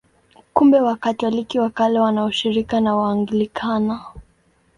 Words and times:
Kumbe 0.53 0.81
Wakatoliki 0.81 1.59
wa 1.59 1.69
Kale 1.69 1.99
wana 1.99 2.25
ushirika 2.25 2.79
na 2.81 2.95
Waanglikana. 2.95 4.05